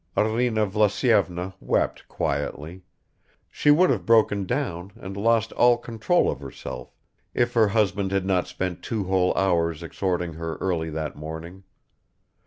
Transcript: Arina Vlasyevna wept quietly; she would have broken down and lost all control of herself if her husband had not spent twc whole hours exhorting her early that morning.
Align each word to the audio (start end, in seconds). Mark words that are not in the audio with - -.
Arina 0.17 0.65
Vlasyevna 0.65 1.53
wept 1.59 2.07
quietly; 2.07 2.81
she 3.51 3.69
would 3.69 3.91
have 3.91 4.03
broken 4.03 4.47
down 4.47 4.91
and 4.95 5.15
lost 5.15 5.51
all 5.51 5.77
control 5.77 6.27
of 6.27 6.39
herself 6.39 6.91
if 7.35 7.53
her 7.53 7.67
husband 7.67 8.11
had 8.11 8.25
not 8.25 8.47
spent 8.47 8.81
twc 8.81 9.05
whole 9.05 9.31
hours 9.37 9.83
exhorting 9.83 10.33
her 10.33 10.55
early 10.55 10.89
that 10.89 11.15
morning. 11.15 11.65